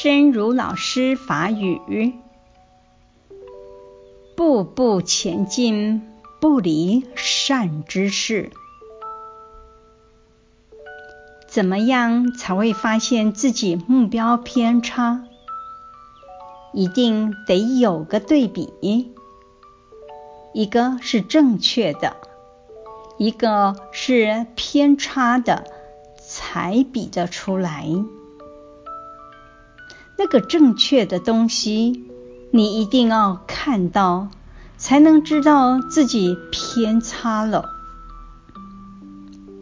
[0.00, 2.12] 真如老师法语：
[4.36, 6.02] 步步前进，
[6.40, 8.52] 不离善知识。
[11.48, 15.24] 怎么样才会发现自己目标偏差？
[16.72, 18.72] 一定得有个对比，
[20.54, 22.16] 一个是正确的，
[23.16, 25.64] 一个是偏差的，
[26.24, 27.88] 才比得出来。
[30.18, 32.04] 那个正确的东西，
[32.50, 34.28] 你一定要看到，
[34.76, 37.70] 才能知道自己偏差了。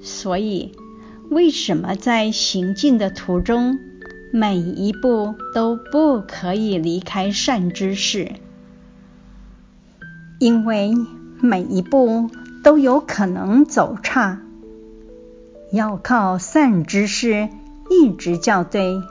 [0.00, 0.72] 所以，
[1.28, 3.78] 为什么在行进的途中，
[4.32, 8.32] 每一步都不可以离开善知识？
[10.38, 10.94] 因为
[11.40, 12.30] 每一步
[12.62, 14.40] 都有可能走差，
[15.70, 17.50] 要靠善知识
[17.90, 19.02] 一直校对。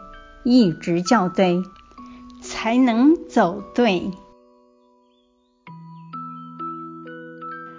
[0.47, 1.63] 一直校对，
[2.43, 4.11] 才能走对。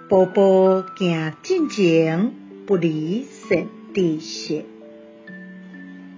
[0.09, 2.33] 步步行进前，
[2.65, 4.65] 不离善知识。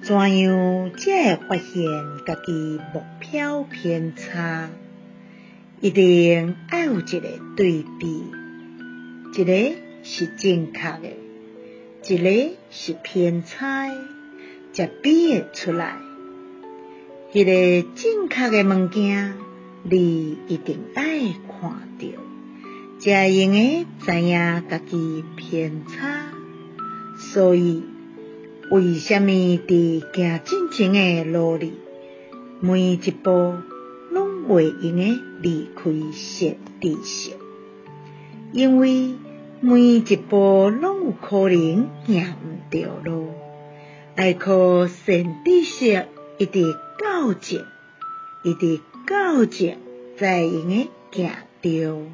[0.01, 1.83] 怎样才会发现
[2.25, 4.71] 家己目标偏差？
[5.81, 7.19] 一定要有一个
[7.55, 8.25] 对比，
[9.35, 11.13] 一个是正确的，
[12.07, 13.91] 一个是偏差，
[14.73, 16.08] 才比会出来。
[17.31, 19.35] 迄个正确的物件，
[19.83, 22.07] 你一定爱看到，
[22.97, 26.31] 才用会知影家己偏差。
[27.19, 27.83] 所以，
[28.71, 31.73] 为什么伫行进前的路里，
[32.61, 33.29] 每一步
[34.09, 37.31] 拢袂用会离开善知识？
[38.51, 39.13] 因为
[39.61, 43.27] 每一步拢有可能行毋着路，
[44.15, 46.07] 爱靠神知识
[46.39, 46.79] 一直。
[47.01, 47.65] 校正，
[48.43, 49.77] 一直校正，
[50.17, 51.31] 才用诶行
[51.61, 52.11] 着。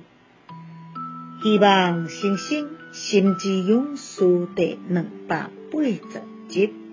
[1.41, 5.99] 希望新生心之勇士第两百八十
[6.47, 6.84] 集。